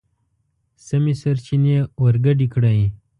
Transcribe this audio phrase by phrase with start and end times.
[0.87, 2.79] سمې سرچينې ورګډې کړئ!.